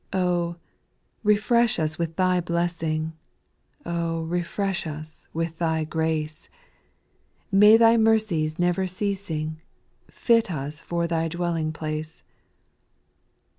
Oh 0.13 0.55
I 0.57 0.57
refresh 1.23 1.77
us 1.77 1.99
with 1.99 2.15
Thy 2.15 2.39
blessing, 2.41 3.13
Oh 3.85 4.21
1 4.21 4.29
refresh 4.29 4.87
us 4.87 5.27
.with 5.31 5.59
Thy 5.59 5.83
grace, 5.83 6.49
May 7.51 7.77
Thy 7.77 7.97
mercies 7.97 8.57
never 8.57 8.87
ceasing, 8.87 9.61
Fit 10.09 10.49
us 10.49 10.81
for 10.81 11.05
Thy 11.05 11.27
dwelling 11.27 11.71
place. 11.71 12.23